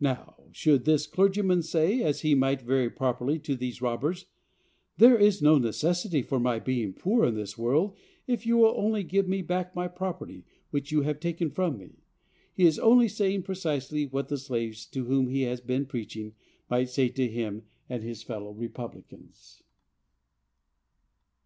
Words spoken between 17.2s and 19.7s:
him and his fellow republicans.